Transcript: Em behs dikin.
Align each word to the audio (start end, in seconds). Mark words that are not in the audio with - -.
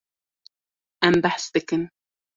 Em 1.09 1.19
behs 1.27 1.45
dikin. 1.59 1.85